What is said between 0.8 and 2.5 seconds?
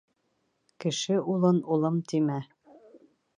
Кеше улын улым тимә.